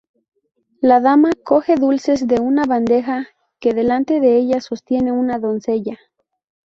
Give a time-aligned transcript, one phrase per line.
[0.81, 3.27] La dama coge dulces de una bandeja
[3.59, 5.99] que delante de ella sostiene una doncella.